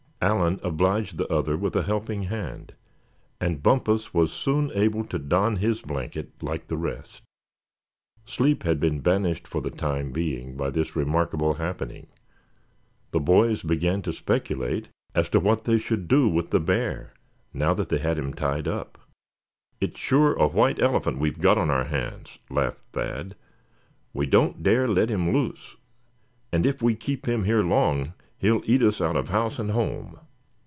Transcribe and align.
Allan 0.23 0.59
obliged 0.61 1.17
the 1.17 1.27
other 1.33 1.57
with 1.57 1.75
a 1.75 1.81
helping 1.81 2.25
hand, 2.25 2.75
and 3.39 3.63
Bumpus 3.63 4.13
was 4.13 4.31
soon 4.31 4.69
able 4.75 5.03
to 5.05 5.17
don 5.17 5.55
his 5.55 5.81
blanket 5.81 6.29
like 6.43 6.67
the 6.67 6.77
rest. 6.77 7.23
Sleep 8.23 8.61
had 8.61 8.79
been 8.79 8.99
banished 8.99 9.47
for 9.47 9.61
the 9.61 9.71
time 9.71 10.11
being, 10.11 10.55
by 10.55 10.69
this 10.69 10.95
remarkable 10.95 11.55
happening. 11.55 12.05
The 13.09 13.19
boys 13.19 13.63
began 13.63 14.03
to 14.03 14.13
speculate 14.13 14.89
as 15.15 15.27
to 15.29 15.39
what 15.39 15.63
they 15.63 15.79
should 15.79 16.07
do 16.07 16.29
with 16.29 16.51
the 16.51 16.59
bear, 16.59 17.13
now 17.51 17.73
that 17.73 17.89
they 17.89 17.97
had 17.97 18.19
him 18.19 18.35
tied 18.35 18.67
up. 18.67 18.99
"It's 19.79 19.99
sure 19.99 20.33
a 20.35 20.45
white 20.45 20.79
elephant 20.79 21.17
we've 21.17 21.41
got 21.41 21.57
on 21.57 21.71
our 21.71 21.85
hands," 21.85 22.37
laughed 22.47 22.81
Thad. 22.93 23.33
"We 24.13 24.27
don't 24.27 24.61
dare 24.61 24.87
let 24.87 25.09
him 25.09 25.33
loose; 25.33 25.77
and 26.51 26.67
if 26.67 26.79
we 26.79 26.93
keep 26.93 27.25
him 27.25 27.45
here 27.45 27.63
long, 27.63 28.13
he'll 28.39 28.63
eat 28.65 28.81
us 28.81 28.99
out 28.99 29.15
of 29.15 29.29
house 29.29 29.59
and 29.59 29.69
home." 29.69 30.17